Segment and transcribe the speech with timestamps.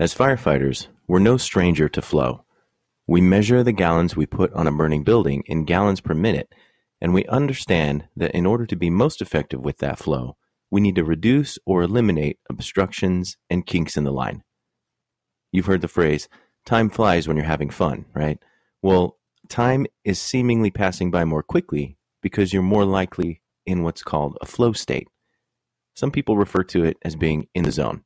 [0.00, 2.46] As firefighters, we're no stranger to flow.
[3.06, 6.54] We measure the gallons we put on a burning building in gallons per minute,
[7.02, 10.38] and we understand that in order to be most effective with that flow,
[10.70, 14.42] we need to reduce or eliminate obstructions and kinks in the line.
[15.52, 16.30] You've heard the phrase,
[16.64, 18.38] time flies when you're having fun, right?
[18.80, 19.18] Well,
[19.50, 24.46] time is seemingly passing by more quickly because you're more likely in what's called a
[24.46, 25.08] flow state.
[25.94, 28.02] Some people refer to it as being in the zone.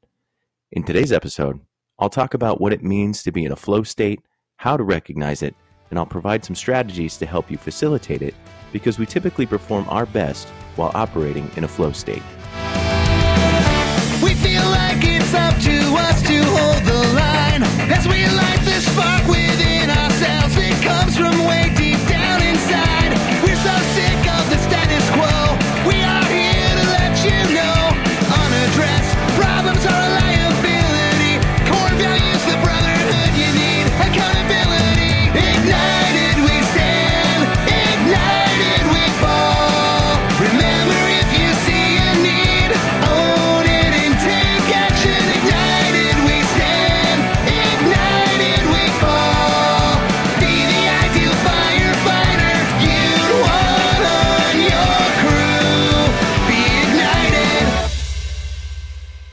[0.72, 1.60] In today's episode,
[1.98, 4.20] I'll talk about what it means to be in a flow state,
[4.56, 5.54] how to recognize it,
[5.90, 8.34] and I'll provide some strategies to help you facilitate it
[8.72, 12.22] because we typically perform our best while operating in a flow state.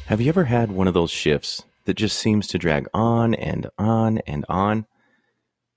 [0.07, 3.67] Have you ever had one of those shifts that just seems to drag on and
[3.77, 4.85] on and on,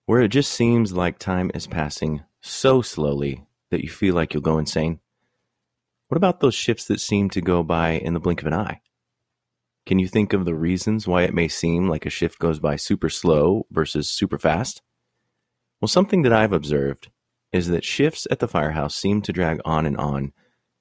[0.07, 4.43] where it just seems like time is passing so slowly that you feel like you'll
[4.43, 4.99] go insane?
[6.09, 8.81] What about those shifts that seem to go by in the blink of an eye?
[9.87, 12.77] Can you think of the reasons why it may seem like a shift goes by
[12.77, 14.83] super slow versus super fast?
[15.81, 17.11] Well, something that I've observed
[17.53, 20.33] is that shifts at the firehouse seem to drag on and on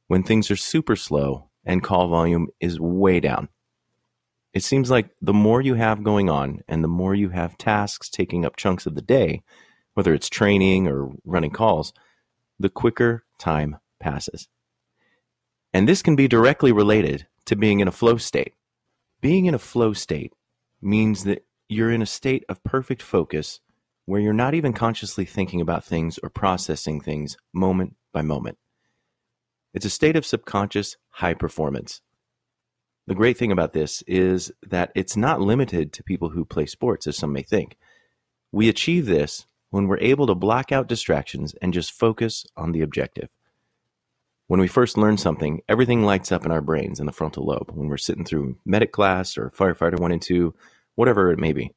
[0.08, 3.50] when things are super slow and call volume is way down.
[4.54, 8.10] It seems like the more you have going on and the more you have tasks
[8.10, 9.42] taking up chunks of the day,
[9.96, 11.94] whether it's training or running calls,
[12.60, 14.48] the quicker time passes.
[15.74, 18.54] And this can be directly related to being in a flow state.
[19.22, 20.34] Being in a flow state
[20.82, 23.60] means that you're in a state of perfect focus
[24.06, 28.58] where you're not even consciously thinking about things or processing things moment by moment.
[29.74, 32.02] It's a state of subconscious high performance.
[33.08, 37.08] The great thing about this is that it's not limited to people who play sports,
[37.08, 37.78] as some may think.
[38.52, 42.82] We achieve this when we're able to block out distractions and just focus on the
[42.82, 43.30] objective.
[44.48, 47.72] When we first learn something, everything lights up in our brains in the frontal lobe
[47.74, 50.54] when we're sitting through medic class or firefighter 1 and 2,
[50.96, 51.72] whatever it may be.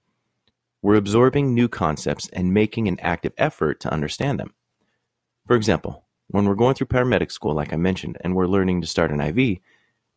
[0.82, 4.52] We're absorbing new concepts and making an active effort to understand them.
[5.46, 8.86] For example, when we're going through paramedic school, like I mentioned, and we're learning to
[8.86, 9.58] start an IV,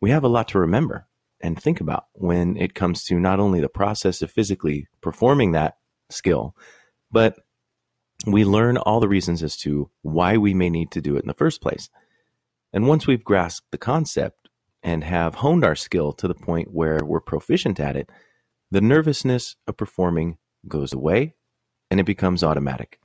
[0.00, 1.06] we have a lot to remember
[1.40, 5.76] and think about when it comes to not only the process of physically performing that
[6.10, 6.54] skill,
[7.10, 7.38] but
[8.26, 11.28] we learn all the reasons as to why we may need to do it in
[11.28, 11.88] the first place.
[12.72, 14.48] And once we've grasped the concept
[14.82, 18.10] and have honed our skill to the point where we're proficient at it,
[18.70, 20.38] the nervousness of performing
[20.68, 21.34] goes away
[21.90, 23.00] and it becomes automatic.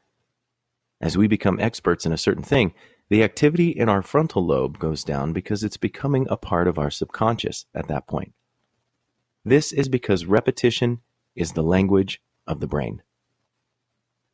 [1.01, 2.73] As we become experts in a certain thing,
[3.09, 6.89] the activity in our frontal lobe goes down because it's becoming a part of our
[6.89, 8.33] subconscious at that point.
[9.43, 11.01] This is because repetition
[11.35, 13.03] is the language of the brain.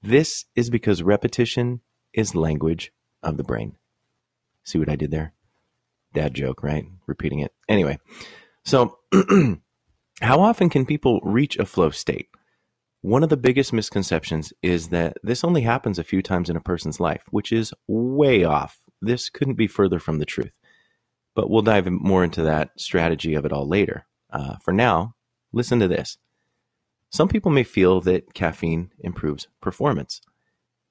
[0.01, 1.81] This is because repetition
[2.13, 3.75] is language of the brain.
[4.63, 5.33] See what I did there?
[6.13, 6.85] Dad joke, right?
[7.07, 7.53] Repeating it.
[7.67, 7.99] Anyway,
[8.63, 8.99] so
[10.21, 12.29] how often can people reach a flow state?
[13.01, 16.62] One of the biggest misconceptions is that this only happens a few times in a
[16.62, 18.79] person's life, which is way off.
[19.01, 20.51] This couldn't be further from the truth.
[21.34, 24.06] But we'll dive more into that strategy of it all later.
[24.31, 25.16] Uh, for now,
[25.51, 26.17] listen to this.
[27.09, 30.22] Some people may feel that caffeine improves performance.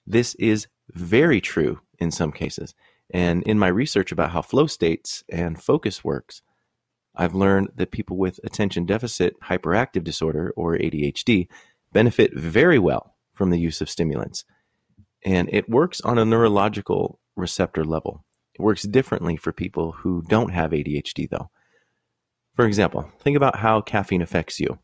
[0.05, 2.75] This is very true in some cases.
[3.11, 6.43] And in my research about how flow states and focus works,
[7.15, 11.49] I've learned that people with attention deficit hyperactive disorder or ADHD
[11.93, 14.45] benefit very well from the use of stimulants.
[15.25, 18.25] And it works on a neurological receptor level.
[18.55, 21.51] It works differently for people who don't have ADHD, though.
[22.55, 24.79] For example, think about how caffeine affects you.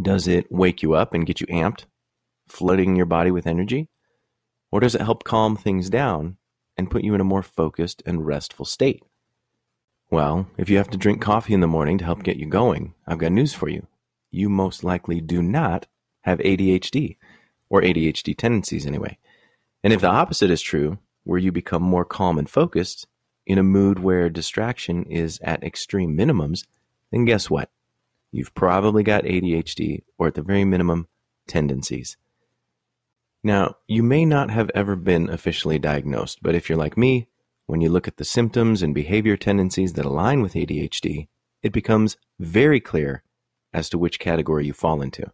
[0.00, 1.84] Does it wake you up and get you amped,
[2.48, 3.88] flooding your body with energy?
[4.70, 6.36] Or does it help calm things down
[6.76, 9.02] and put you in a more focused and restful state?
[10.10, 12.94] Well, if you have to drink coffee in the morning to help get you going,
[13.06, 13.86] I've got news for you
[14.30, 15.86] you most likely do not
[16.22, 17.16] have ADHD
[17.68, 19.18] or ADHD tendencies anyway.
[19.82, 23.06] And if the opposite is true, where you become more calm and focused
[23.46, 26.66] in a mood where distraction is at extreme minimums,
[27.10, 27.70] then guess what?
[28.32, 31.08] you've probably got ADHD or at the very minimum,
[31.46, 32.16] tendencies.
[33.42, 37.28] Now, you may not have ever been officially diagnosed, but if you're like me,
[37.66, 41.28] when you look at the symptoms and behavior tendencies that align with ADHD,
[41.62, 43.22] it becomes very clear
[43.72, 45.30] as to which category you fall into.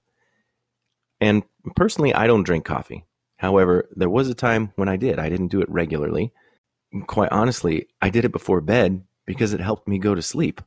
[1.20, 1.42] And
[1.74, 3.04] personally, I don't drink coffee.
[3.38, 5.18] However, there was a time when I did.
[5.18, 6.32] I didn't do it regularly.
[7.06, 10.60] Quite honestly, I did it before bed because it helped me go to sleep.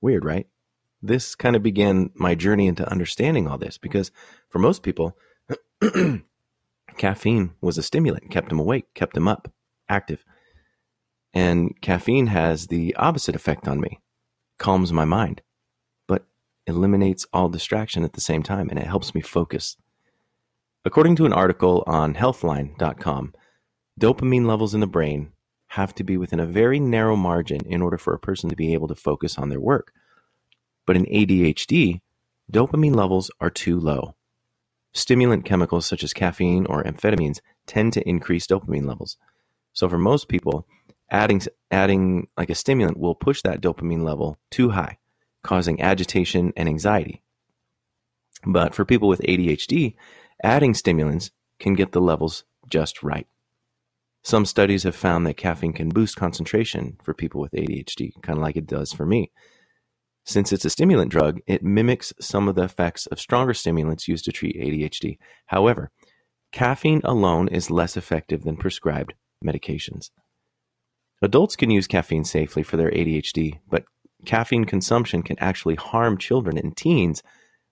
[0.00, 0.46] Weird, right?
[1.02, 4.10] This kind of began my journey into understanding all this because
[4.48, 5.16] for most people,
[6.96, 9.52] caffeine was a stimulant, kept them awake, kept them up,
[9.88, 10.24] active.
[11.32, 14.00] And caffeine has the opposite effect on me
[14.58, 15.42] calms my mind,
[16.66, 19.76] eliminates all distraction at the same time, and it helps me focus.
[20.84, 23.34] According to an article on healthline.com,
[24.00, 25.32] dopamine levels in the brain
[25.68, 28.72] have to be within a very narrow margin in order for a person to be
[28.72, 29.92] able to focus on their work.
[30.86, 32.00] But in ADHD,
[32.52, 34.14] dopamine levels are too low.
[34.92, 39.16] Stimulant chemicals such as caffeine or amphetamines tend to increase dopamine levels.
[39.72, 40.66] So for most people,
[41.10, 44.98] adding adding like a stimulant will push that dopamine level too high,
[45.46, 47.22] causing agitation and anxiety.
[48.44, 49.94] But for people with ADHD,
[50.42, 53.26] adding stimulants can get the levels just right.
[54.22, 58.42] Some studies have found that caffeine can boost concentration for people with ADHD, kind of
[58.42, 59.30] like it does for me.
[60.24, 64.24] Since it's a stimulant drug, it mimics some of the effects of stronger stimulants used
[64.24, 65.18] to treat ADHD.
[65.46, 65.92] However,
[66.50, 69.14] caffeine alone is less effective than prescribed
[69.44, 70.10] medications.
[71.22, 73.84] Adults can use caffeine safely for their ADHD, but
[74.26, 77.22] caffeine consumption can actually harm children and teens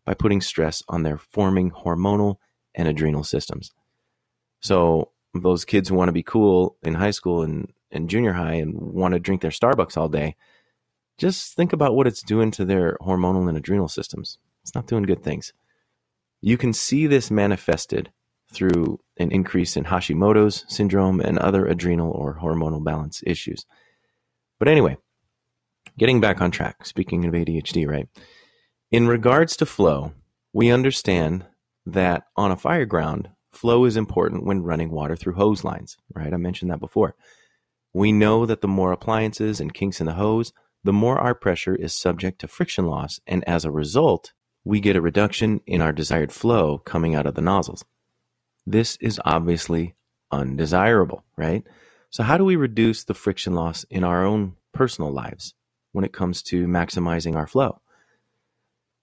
[0.04, 2.36] by putting stress on their forming hormonal
[2.74, 3.72] and adrenal systems.
[4.60, 8.54] So, those kids who want to be cool in high school and, and junior high
[8.54, 10.36] and want to drink their Starbucks all day,
[11.18, 14.38] just think about what it's doing to their hormonal and adrenal systems.
[14.62, 15.52] It's not doing good things.
[16.40, 18.12] You can see this manifested
[18.52, 23.66] through an increase in Hashimoto's syndrome and other adrenal or hormonal balance issues.
[24.58, 24.96] But anyway,
[25.98, 28.08] getting back on track, speaking of ADHD, right?
[28.90, 30.12] In regards to flow,
[30.52, 31.46] we understand
[31.86, 36.32] that on a fire ground, flow is important when running water through hose lines, right?
[36.32, 37.14] I mentioned that before.
[37.92, 40.52] We know that the more appliances and kinks in the hose,
[40.82, 44.32] the more our pressure is subject to friction loss, and as a result,
[44.64, 47.84] we get a reduction in our desired flow coming out of the nozzles.
[48.66, 49.94] This is obviously
[50.30, 51.64] undesirable, right?
[52.10, 55.54] So, how do we reduce the friction loss in our own personal lives
[55.94, 57.80] when it comes to maximizing our flow?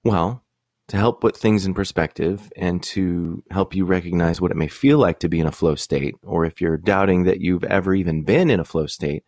[0.04, 0.44] Well,
[0.90, 4.98] to help put things in perspective and to help you recognize what it may feel
[4.98, 8.24] like to be in a flow state, or if you're doubting that you've ever even
[8.24, 9.24] been in a flow state,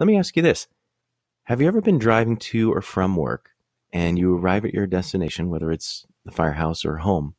[0.00, 0.66] let me ask you this
[1.44, 3.50] Have you ever been driving to or from work
[3.92, 7.34] and you arrive at your destination, whether it's the firehouse or home,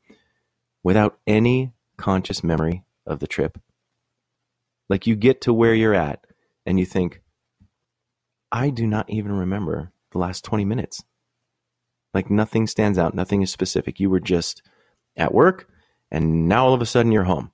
[0.83, 3.59] without any conscious memory of the trip.
[4.87, 6.25] Like you get to where you're at
[6.65, 7.21] and you think,
[8.51, 11.03] I do not even remember the last 20 minutes.
[12.13, 13.99] Like nothing stands out, nothing is specific.
[13.99, 14.63] You were just
[15.15, 15.69] at work
[16.11, 17.51] and now all of a sudden you're home.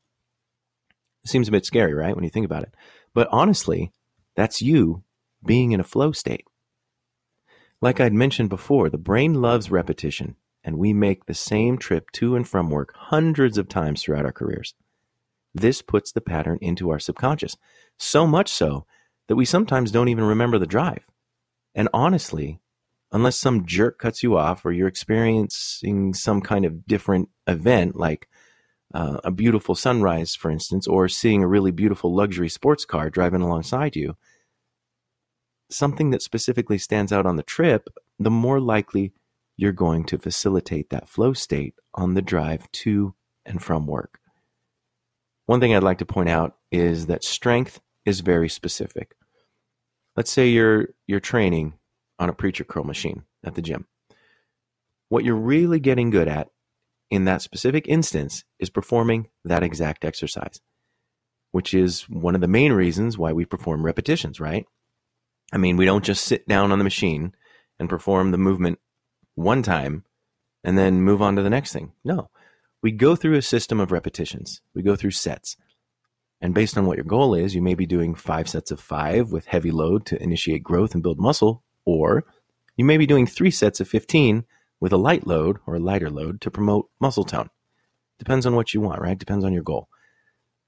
[1.24, 2.16] It seems a bit scary, right?
[2.16, 2.74] When you think about it.
[3.14, 3.92] But honestly,
[4.36, 5.04] that's you
[5.46, 6.46] being in a flow state.
[7.82, 12.36] Like I'd mentioned before, the brain loves repetition and we make the same trip to
[12.36, 14.74] and from work hundreds of times throughout our careers.
[15.54, 17.56] This puts the pattern into our subconscious,
[17.98, 18.86] so much so
[19.28, 21.06] that we sometimes don't even remember the drive.
[21.74, 22.60] And honestly,
[23.12, 28.28] unless some jerk cuts you off or you're experiencing some kind of different event, like
[28.94, 33.42] uh, a beautiful sunrise, for instance, or seeing a really beautiful luxury sports car driving
[33.42, 34.16] alongside you,
[35.70, 37.90] something that specifically stands out on the trip,
[38.20, 39.14] the more likely
[39.58, 43.16] you're going to facilitate that flow state on the drive to
[43.46, 44.20] and from work.
[45.46, 49.16] One thing I'd like to point out is that strength is very specific.
[50.16, 51.74] Let's say you're you're training
[52.20, 53.88] on a preacher curl machine at the gym.
[55.10, 56.50] What you're really getting good at
[57.12, 60.62] in that specific instance is performing that exact exercise,
[61.52, 64.66] which is one of the main reasons why we perform repetitions, right?
[65.54, 67.34] I mean, we don't just sit down on the machine
[67.80, 68.80] and perform the movement
[69.36, 70.04] one time
[70.64, 71.92] and then move on to the next thing.
[72.04, 72.30] No,
[72.82, 75.56] we go through a system of repetitions, we go through sets.
[76.46, 79.32] And based on what your goal is, you may be doing five sets of five
[79.32, 82.24] with heavy load to initiate growth and build muscle, or
[82.78, 84.46] you may be doing three sets of 15
[84.80, 87.50] with a light load or a lighter load to promote muscle tone.
[88.20, 89.18] Depends on what you want, right?
[89.18, 89.90] Depends on your goal.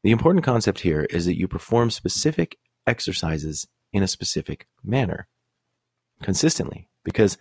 [0.01, 2.57] The important concept here is that you perform specific
[2.87, 5.27] exercises in a specific manner
[6.23, 7.37] consistently because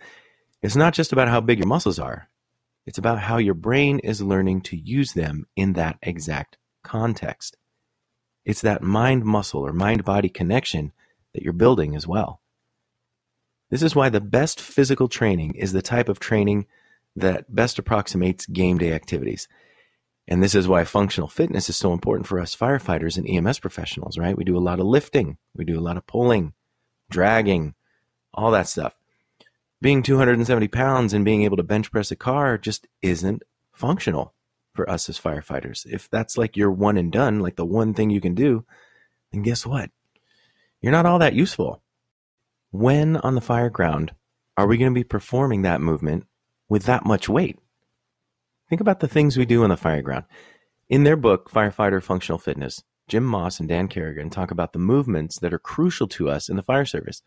[0.61, 2.29] It's not just about how big your muscles are,
[2.85, 7.57] it's about how your brain is learning to use them in that exact context.
[8.47, 10.93] It's that mind muscle or mind body connection
[11.33, 12.39] that you're building as well.
[13.69, 16.65] This is why the best physical training is the type of training
[17.17, 19.49] that best approximates game day activities.
[20.29, 24.17] And this is why functional fitness is so important for us firefighters and EMS professionals,
[24.17, 24.37] right?
[24.37, 26.53] We do a lot of lifting, we do a lot of pulling,
[27.09, 27.75] dragging,
[28.33, 28.95] all that stuff.
[29.81, 34.33] Being 270 pounds and being able to bench press a car just isn't functional
[34.77, 35.85] for us as firefighters.
[35.85, 38.65] If that's like your one and done, like the one thing you can do,
[39.33, 39.91] then guess what?
[40.79, 41.81] You're not all that useful.
[42.71, 44.13] When on the fire ground
[44.55, 46.25] are we going to be performing that movement
[46.69, 47.59] with that much weight?
[48.69, 50.25] Think about the things we do on the fire ground.
[50.89, 55.39] In their book, Firefighter Functional Fitness, Jim Moss and Dan Kerrigan talk about the movements
[55.39, 57.21] that are crucial to us in the fire service.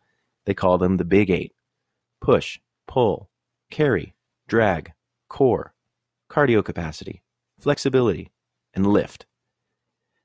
[0.44, 1.52] They call them the Big Eight
[2.20, 3.30] push, pull,
[3.70, 4.14] carry,
[4.46, 4.92] drag,
[5.28, 5.72] core,
[6.30, 7.22] cardio capacity,
[7.62, 8.30] flexibility,
[8.74, 9.26] and lift.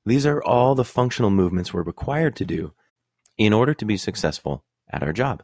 [0.06, 2.74] These are all the functional movements we're required to do
[3.38, 5.44] in order to be successful at our job.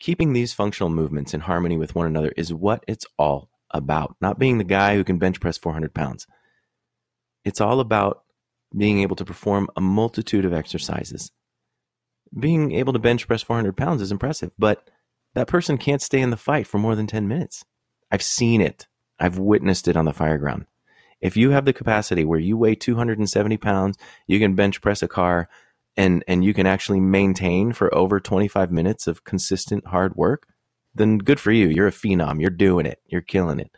[0.00, 4.38] Keeping these functional movements in harmony with one another is what it's all about, not
[4.38, 6.26] being the guy who can bench press 400 pounds.
[7.44, 8.24] It's all about
[8.76, 11.30] being able to perform a multitude of exercises.
[12.38, 14.88] Being able to bench press 400 pounds is impressive, but
[15.34, 17.64] that person can't stay in the fight for more than 10 minutes.
[18.10, 18.86] I've seen it,
[19.18, 20.66] I've witnessed it on the fire ground.
[21.22, 25.08] If you have the capacity where you weigh 270 pounds, you can bench press a
[25.08, 25.48] car
[25.96, 30.48] and, and you can actually maintain for over 25 minutes of consistent hard work,
[30.94, 31.68] then good for you.
[31.68, 32.40] You're a phenom.
[32.40, 33.00] You're doing it.
[33.06, 33.70] You're killing it.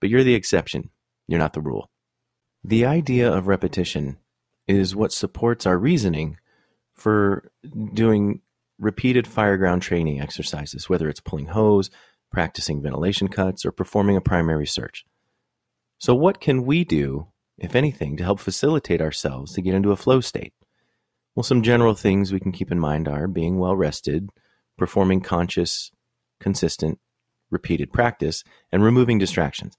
[0.00, 0.90] But you're the exception.
[1.26, 1.90] You're not the rule.
[2.62, 4.18] The idea of repetition
[4.68, 6.38] is what supports our reasoning
[6.94, 7.50] for
[7.92, 8.40] doing
[8.78, 11.90] repeated fireground training exercises, whether it's pulling hose,
[12.30, 15.04] practicing ventilation cuts, or performing a primary search.
[16.02, 19.96] So, what can we do, if anything, to help facilitate ourselves to get into a
[19.96, 20.52] flow state?
[21.36, 24.30] Well, some general things we can keep in mind are being well rested,
[24.76, 25.92] performing conscious,
[26.40, 26.98] consistent,
[27.52, 28.42] repeated practice,
[28.72, 29.76] and removing distractions.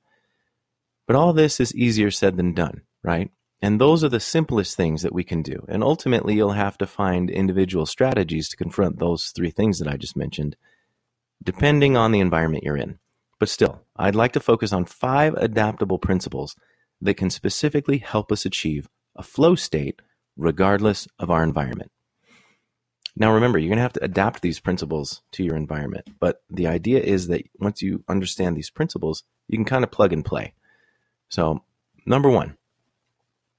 [1.07, 3.29] But all this is easier said than done, right?
[3.61, 5.65] And those are the simplest things that we can do.
[5.67, 9.97] And ultimately, you'll have to find individual strategies to confront those three things that I
[9.97, 10.55] just mentioned,
[11.43, 12.99] depending on the environment you're in.
[13.39, 16.55] But still, I'd like to focus on five adaptable principles
[17.01, 20.01] that can specifically help us achieve a flow state
[20.37, 21.91] regardless of our environment.
[23.15, 26.07] Now, remember, you're going to have to adapt these principles to your environment.
[26.19, 30.13] But the idea is that once you understand these principles, you can kind of plug
[30.13, 30.53] and play.
[31.29, 31.63] So,
[32.05, 32.57] number one,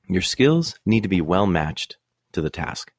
[0.08, 1.98] your skills need to be well matched
[2.32, 2.92] to the task.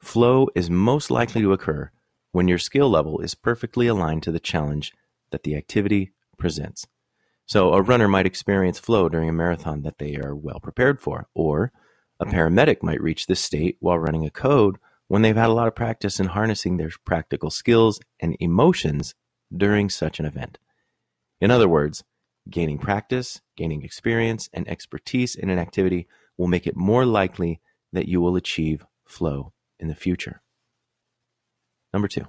[0.00, 1.90] Flow is most likely to occur
[2.32, 4.92] when your skill level is perfectly aligned to the challenge
[5.30, 6.86] that the activity presents.
[7.46, 11.28] So, a runner might experience flow during a marathon that they are well prepared for,
[11.34, 11.72] or
[12.20, 14.76] a paramedic might reach this state while running a code
[15.08, 19.14] when they've had a lot of practice in harnessing their practical skills and emotions
[19.54, 20.58] during such an event.
[21.40, 22.04] In other words,
[22.48, 26.08] Gaining practice, gaining experience, and expertise in an activity
[26.38, 27.60] will make it more likely
[27.92, 30.42] that you will achieve flow in the future.
[31.92, 32.26] Number two,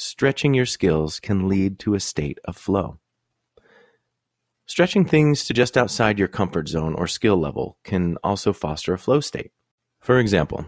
[0.00, 2.98] stretching your skills can lead to a state of flow.
[4.66, 8.98] Stretching things to just outside your comfort zone or skill level can also foster a
[8.98, 9.50] flow state.
[10.00, 10.64] For example,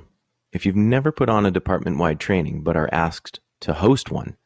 [0.53, 4.37] if you've never put on a department wide training but are asked to host one,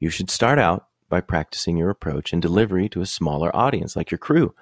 [0.00, 4.10] you should start out by practicing your approach and delivery to a smaller audience like
[4.10, 4.54] your crew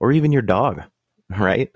[0.00, 0.82] or even your dog,
[1.38, 1.70] right?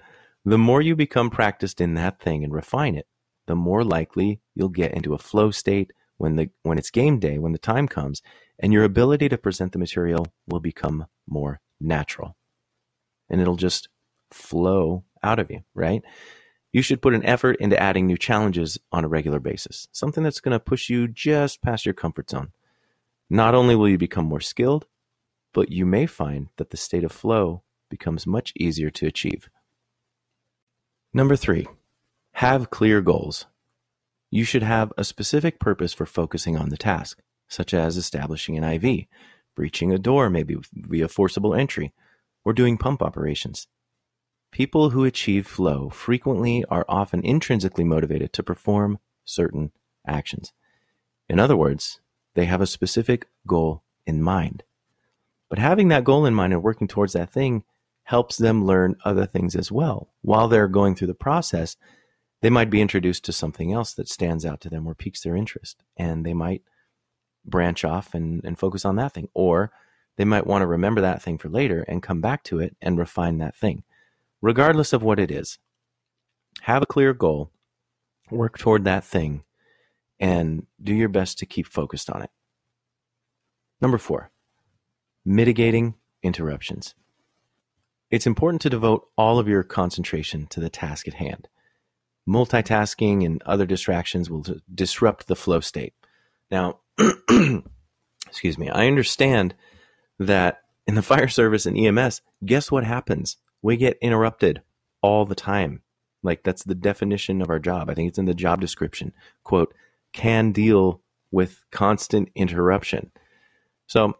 [0.45, 3.07] The more you become practiced in that thing and refine it,
[3.47, 7.39] the more likely you'll get into a flow state when the when it's game day,
[7.39, 8.23] when the time comes,
[8.59, 12.37] and your ability to present the material will become more natural.
[13.31, 13.89] And it'll just
[14.31, 16.03] flow out of you, right?
[16.73, 20.41] You should put an effort into adding new challenges on a regular basis, something that's
[20.41, 22.53] going to push you just past your comfort zone.
[23.31, 24.87] Not only will you become more skilled,
[25.55, 29.49] but you may find that the state of flow becomes much easier to achieve.
[31.15, 31.67] Number three,
[32.33, 33.47] have clear goals.
[34.31, 38.65] You should have a specific purpose for focusing on the task, such as establishing an
[38.65, 39.07] IV,
[39.55, 41.93] breaching a door maybe via forcible entry,
[42.45, 43.69] or doing pump operations.
[44.51, 49.73] People who achieve flow frequently are often intrinsically motivated to perform certain
[50.07, 50.53] actions.
[51.29, 52.01] In other words,
[52.35, 54.63] they have a specific goal in mind.
[55.51, 57.65] But having that goal in mind and working towards that thing
[58.05, 60.09] helps them learn other things as well.
[60.23, 61.77] While they're going through the process,
[62.41, 65.37] they might be introduced to something else that stands out to them or piques their
[65.37, 65.83] interest.
[65.97, 66.63] And they might
[67.45, 69.29] branch off and, and focus on that thing.
[69.35, 69.73] Or
[70.17, 72.99] they might want to remember that thing for later and come back to it and
[72.99, 73.83] refine that thing.
[74.41, 75.59] Regardless of what it is,
[76.63, 77.51] have a clear goal,
[78.31, 79.45] work toward that thing,
[80.21, 82.31] and do your best to keep focused on it.
[83.81, 84.31] Number four,
[85.25, 86.95] mitigating interruptions.
[88.11, 91.49] It's important to devote all of your concentration to the task at hand.
[92.29, 95.95] Multitasking and other distractions will disrupt the flow state.
[96.51, 96.81] Now,
[98.27, 99.55] excuse me, I understand
[100.19, 103.37] that in the fire service and EMS, guess what happens?
[103.63, 104.63] We get interrupted
[105.01, 105.83] all the time.
[106.23, 107.89] Like that's the definition of our job.
[107.89, 109.13] I think it's in the job description.
[109.45, 109.75] Quote,
[110.13, 113.11] can deal with constant interruption.
[113.87, 114.15] So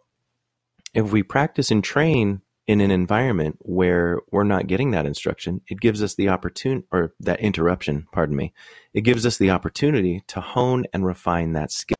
[0.93, 5.79] if we practice and train in an environment where we're not getting that instruction, it
[5.79, 8.53] gives us the opportunity or that interruption, pardon me.
[8.93, 11.97] It gives us the opportunity to hone and refine that skill,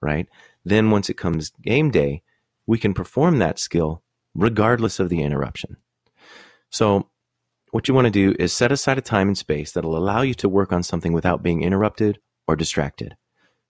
[0.00, 0.28] right?
[0.64, 2.22] Then once it comes game day,
[2.68, 5.76] we can perform that skill regardless of the interruption.
[6.70, 7.08] So,
[7.72, 10.34] what you want to do is set aside a time and space that'll allow you
[10.34, 13.16] to work on something without being interrupted or distracted.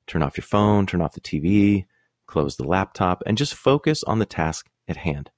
[0.07, 1.87] Turn off your phone, turn off the TV,
[2.27, 5.31] close the laptop, and just focus on the task at hand.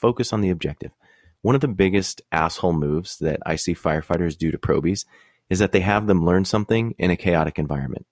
[0.00, 0.92] Focus on the objective.
[1.42, 5.04] One of the biggest asshole moves that I see firefighters do to probies
[5.48, 8.06] is that they have them learn something in a chaotic environment.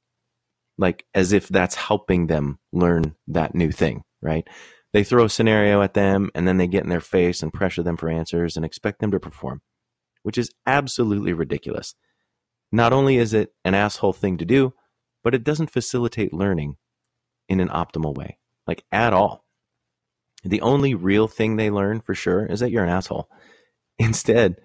[0.76, 4.46] Like as if that's helping them learn that new thing, right?
[4.92, 7.82] They throw a scenario at them and then they get in their face and pressure
[7.82, 9.60] them for answers and expect them to perform,
[10.22, 11.94] which is absolutely ridiculous.
[12.72, 14.74] Not only is it an asshole thing to do,
[15.24, 16.76] but it doesn't facilitate learning
[17.48, 19.44] in an optimal way, like at all.
[20.44, 23.28] The only real thing they learn for sure is that you're an asshole.
[23.98, 24.56] Instead,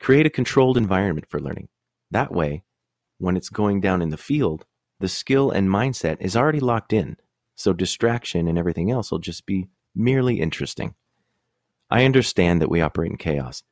[0.00, 1.68] create a controlled environment for learning.
[2.10, 2.64] That way,
[3.18, 4.66] when it's going down in the field,
[4.98, 7.16] the skill and mindset is already locked in
[7.60, 10.94] so distraction and everything else will just be merely interesting.
[11.90, 13.62] I understand that we operate in chaos,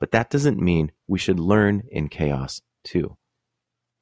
[0.00, 3.16] but that doesn't mean we should learn in chaos too.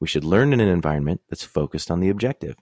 [0.01, 2.57] We should learn in an environment that's focused on the objective.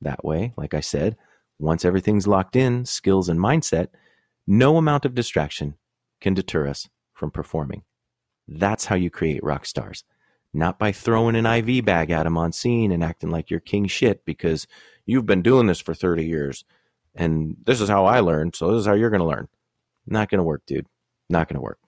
[0.00, 1.16] That way, like I said,
[1.60, 3.88] once everything's locked in, skills and mindset,
[4.46, 5.76] no amount of distraction
[6.20, 7.82] can deter us from performing.
[8.48, 10.04] That's how you create rock stars.
[10.52, 13.86] Not by throwing an IV bag at them on scene and acting like you're king
[13.86, 14.66] shit because
[15.10, 16.64] You've been doing this for 30 years,
[17.16, 19.48] and this is how I learned, so this is how you're going to learn.
[20.06, 20.86] Not going to work, dude.
[21.28, 21.80] Not going to work.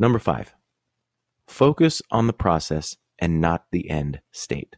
[0.00, 0.52] Number five,
[1.46, 4.74] focus on the process and not the end state.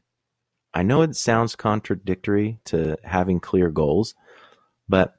[0.74, 4.14] I know it sounds contradictory to having clear goals,
[4.88, 5.14] but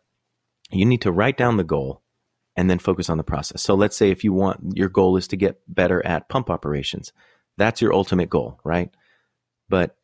[0.69, 2.01] you need to write down the goal
[2.55, 3.61] and then focus on the process.
[3.61, 7.13] So let's say if you want your goal is to get better at pump operations,
[7.57, 8.89] that's your ultimate goal, right?
[9.69, 9.95] But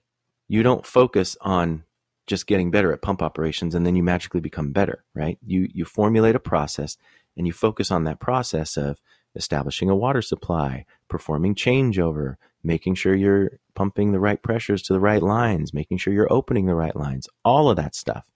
[0.47, 1.83] you don't focus on
[2.27, 5.37] just getting better at pump operations and then you magically become better, right?
[5.45, 6.97] You you formulate a process
[7.35, 8.99] and you focus on that process of
[9.35, 14.99] establishing a water supply, performing changeover, making sure you're pumping the right pressures to the
[14.99, 18.29] right lines, making sure you're opening the right lines, all of that stuff.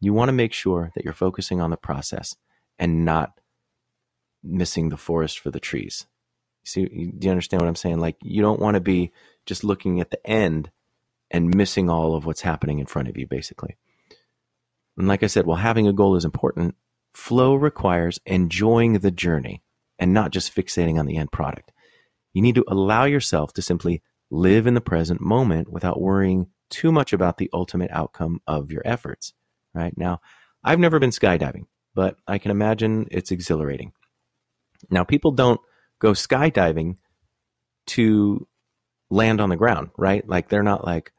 [0.00, 2.36] You want to make sure that you're focusing on the process
[2.78, 3.40] and not
[4.42, 6.06] missing the forest for the trees.
[6.64, 7.98] See, do you understand what I'm saying?
[7.98, 9.12] Like, you don't want to be
[9.46, 10.70] just looking at the end
[11.30, 13.76] and missing all of what's happening in front of you, basically.
[14.96, 16.76] And like I said, while having a goal is important,
[17.12, 19.62] flow requires enjoying the journey
[20.04, 21.72] and not just fixating on the end product.
[22.34, 26.92] You need to allow yourself to simply live in the present moment without worrying too
[26.92, 29.32] much about the ultimate outcome of your efforts.
[29.72, 30.20] Right now,
[30.62, 31.64] I've never been skydiving,
[31.94, 33.92] but I can imagine it's exhilarating.
[34.90, 35.60] Now, people don't
[36.00, 36.96] go skydiving
[37.86, 38.46] to
[39.08, 40.28] land on the ground, right?
[40.28, 41.12] Like they're not like,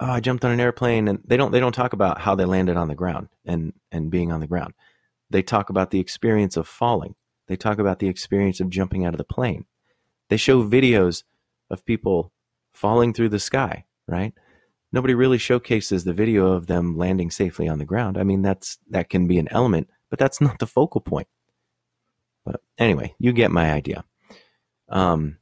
[0.00, 2.44] oh, I jumped on an airplane, and they don't they don't talk about how they
[2.44, 4.74] landed on the ground and and being on the ground.
[5.30, 7.14] They talk about the experience of falling.
[7.48, 9.64] They talk about the experience of jumping out of the plane.
[10.28, 11.24] They show videos
[11.70, 12.32] of people
[12.72, 14.34] falling through the sky, right?
[14.92, 18.16] Nobody really showcases the video of them landing safely on the ground.
[18.16, 21.28] I mean, that's that can be an element, but that's not the focal point.
[22.44, 24.04] But anyway, you get my idea.
[24.88, 25.38] Um,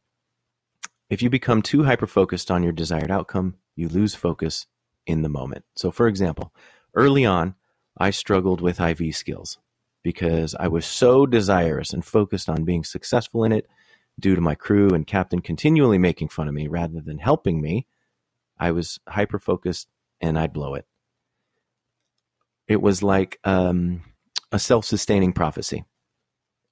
[1.09, 4.67] if you become too hyper focused on your desired outcome, you lose focus
[5.07, 5.65] in the moment.
[5.77, 6.53] So, for example,
[6.95, 7.55] early on,
[7.97, 9.59] I struggled with IV skills
[10.07, 13.67] because I was so desirous and focused on being successful in it
[14.21, 17.89] due to my crew and captain continually making fun of me rather than helping me.
[18.57, 19.89] I was hyper focused
[20.21, 20.87] and I'd blow it.
[22.69, 24.05] It was like um,
[24.53, 25.85] a self sustaining prophecy.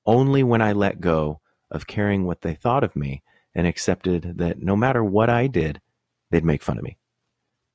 [0.06, 1.40] Only when I let go
[1.72, 5.80] of caring what they thought of me and accepted that no matter what I did,
[6.30, 6.98] they'd make fun of me.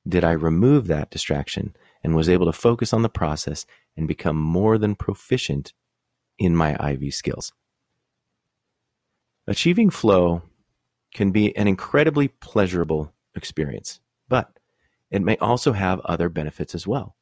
[0.08, 4.36] Did I remove that distraction and was able to focus on the process and become
[4.36, 5.72] more than proficient
[6.38, 7.52] in my IV skills.
[9.46, 10.42] Achieving flow
[11.12, 14.58] can be an incredibly pleasurable experience, but
[15.10, 17.16] it may also have other benefits as well.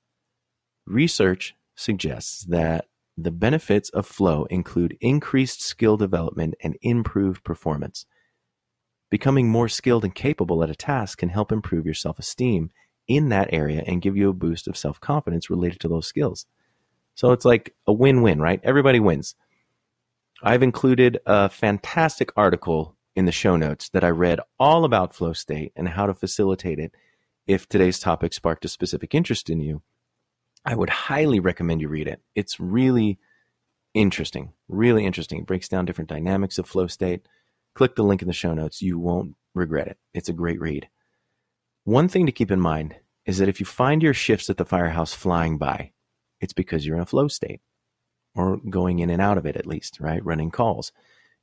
[0.87, 2.87] Research suggests that
[3.17, 8.07] the benefits of flow include increased skill development and improved performance.
[9.11, 12.71] Becoming more skilled and capable at a task can help improve your self esteem
[13.09, 16.47] in that area and give you a boost of self confidence related to those skills.
[17.15, 18.61] So it's like a win win, right?
[18.63, 19.35] Everybody wins.
[20.43, 25.33] I've included a fantastic article in the show notes that I read all about flow
[25.33, 26.95] state and how to facilitate it
[27.49, 29.83] if today's topic sparked a specific interest in you.
[30.65, 32.21] I would highly recommend you read it.
[32.37, 33.19] It's really
[33.95, 35.41] interesting, really interesting.
[35.41, 37.27] It breaks down different dynamics of flow state.
[37.75, 38.83] Click the link in the show notes.
[38.83, 39.99] You won't regret it.
[40.15, 40.89] It's a great read.
[41.89, 44.67] One thing to keep in mind is that if you find your shifts at the
[44.67, 45.93] firehouse flying by,
[46.39, 47.63] it's because you're in a flow state
[48.35, 50.23] or going in and out of it at least, right?
[50.23, 50.93] Running calls.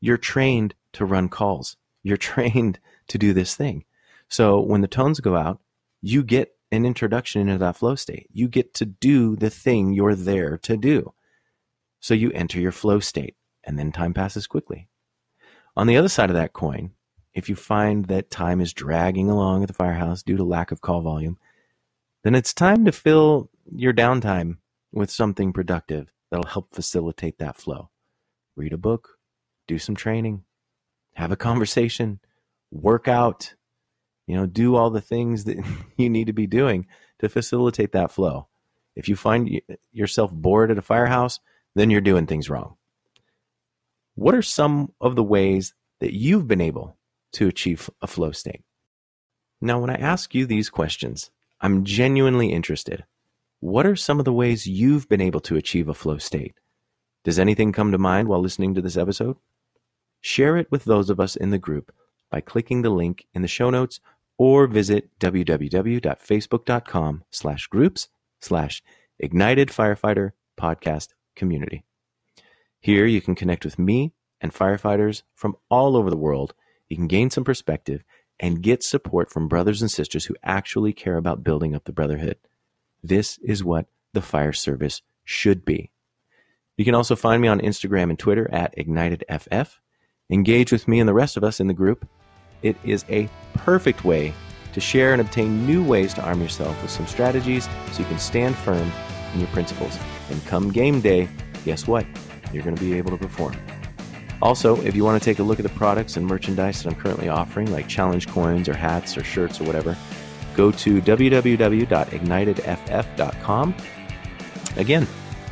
[0.01, 1.77] You're trained to run calls.
[2.03, 2.77] You're trained
[3.07, 3.85] to do this thing.
[4.29, 5.61] So when the tones go out,
[6.03, 8.27] you get an introduction into that flow state.
[8.31, 11.11] You get to do the thing you're there to do.
[11.99, 14.89] So you enter your flow state and then time passes quickly.
[15.75, 16.91] On the other side of that coin,
[17.35, 20.79] if you find that time is dragging along at the firehouse due to lack of
[20.79, 21.37] call volume,
[22.23, 24.57] then it's time to fill your downtime
[24.93, 27.89] with something productive that'll help facilitate that flow.
[28.55, 29.17] Read a book,
[29.67, 30.45] do some training,
[31.15, 32.21] have a conversation,
[32.71, 33.53] work out,
[34.27, 35.57] you know, do all the things that
[35.97, 36.87] you need to be doing
[37.19, 38.47] to facilitate that flow.
[38.95, 41.41] If you find yourself bored at a firehouse,
[41.75, 42.77] then you're doing things wrong.
[44.15, 46.95] What are some of the ways that you've been able
[47.35, 48.63] to achieve a flow state?
[49.61, 53.05] Now, when I ask you these questions, I'm genuinely interested.
[53.59, 56.55] What are some of the ways you've been able to achieve a flow state?
[57.23, 59.37] Does anything come to mind while listening to this episode?
[60.21, 61.93] Share it with those of us in the group
[62.29, 63.99] by clicking the link in the show notes
[64.37, 68.09] or visit www.facebook.com slash groups
[68.41, 68.83] slash
[69.19, 71.83] ignited firefighter podcast community.
[72.79, 76.53] Here you can connect with me and firefighters from all over the world.
[76.89, 78.03] You can gain some perspective
[78.39, 82.37] and get support from brothers and sisters who actually care about building up the brotherhood.
[83.03, 85.91] This is what the fire service should be.
[86.77, 89.75] You can also find me on Instagram and Twitter at IgnitedFF.
[90.29, 92.07] Engage with me and the rest of us in the group.
[92.61, 94.33] It is a perfect way
[94.73, 98.19] to share and obtain new ways to arm yourself with some strategies so you can
[98.19, 98.91] stand firm
[99.33, 99.97] in your principles.
[100.29, 101.29] And come game day,
[101.63, 102.05] guess what?
[102.51, 103.55] You're going to be able to perform.
[104.41, 106.99] Also, if you want to take a look at the products and merchandise that I'm
[106.99, 109.95] currently offering, like challenge coins or hats or shirts or whatever,
[110.55, 113.75] go to www.ignitedff.com.
[114.77, 115.07] Again,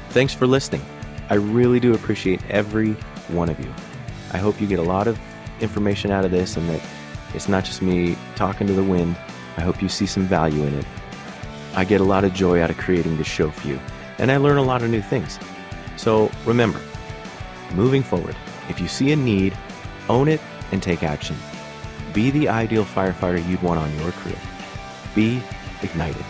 [0.10, 0.82] thanks for listening.
[1.30, 2.94] I really do appreciate every
[3.30, 3.74] one of you.
[4.32, 5.18] I hope you get a lot of
[5.62, 6.82] information out of this and that
[7.34, 9.16] it's not just me talking to the wind.
[9.58, 10.86] I hope you see some value in it.
[11.76, 13.80] I get a lot of joy out of creating this show for you,
[14.20, 15.40] and I learn a lot of new things.
[15.98, 16.80] So remember,
[17.74, 18.36] moving forward,
[18.70, 19.58] if you see a need,
[20.10, 21.36] own it and take action.
[22.14, 24.36] Be the ideal firefighter you'd want on your crew.
[25.16, 25.42] Be
[25.82, 26.26] ignited.